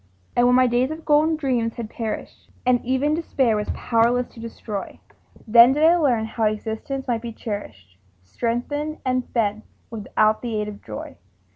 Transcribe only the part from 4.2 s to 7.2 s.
to destroy, Then did I learn how existence